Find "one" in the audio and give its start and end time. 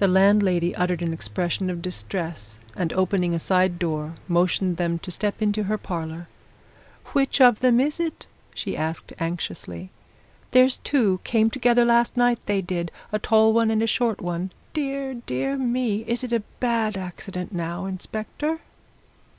13.54-13.70, 14.20-14.52